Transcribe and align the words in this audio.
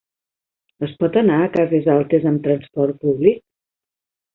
Es 0.87 0.95
pot 1.03 1.21
anar 1.21 1.37
a 1.43 1.51
Cases 1.59 1.87
Altes 1.99 2.29
amb 2.33 2.45
transport 2.51 3.03
públic? 3.07 3.43